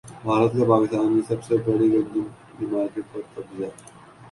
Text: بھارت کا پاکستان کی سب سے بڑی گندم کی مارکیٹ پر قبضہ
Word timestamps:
بھارت 0.23 0.53
کا 0.53 0.65
پاکستان 0.69 1.13
کی 1.13 1.21
سب 1.27 1.43
سے 1.43 1.57
بڑی 1.65 1.91
گندم 1.93 2.23
کی 2.57 2.65
مارکیٹ 2.65 3.13
پر 3.13 3.21
قبضہ 3.33 3.69